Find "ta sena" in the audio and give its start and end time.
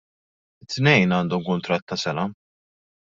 1.93-2.29